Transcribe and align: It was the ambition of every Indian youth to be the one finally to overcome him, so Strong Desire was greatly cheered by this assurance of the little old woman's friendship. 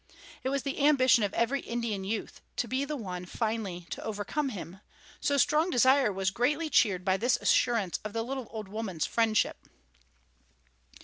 It 0.43 0.49
was 0.49 0.63
the 0.63 0.79
ambition 0.83 1.23
of 1.23 1.31
every 1.35 1.59
Indian 1.59 2.03
youth 2.03 2.41
to 2.55 2.67
be 2.67 2.85
the 2.85 2.95
one 2.95 3.23
finally 3.27 3.81
to 3.91 4.03
overcome 4.03 4.49
him, 4.49 4.79
so 5.19 5.37
Strong 5.37 5.69
Desire 5.69 6.11
was 6.11 6.31
greatly 6.31 6.71
cheered 6.71 7.05
by 7.05 7.17
this 7.17 7.37
assurance 7.37 7.99
of 8.03 8.11
the 8.11 8.23
little 8.23 8.47
old 8.49 8.67
woman's 8.67 9.05
friendship. 9.05 9.63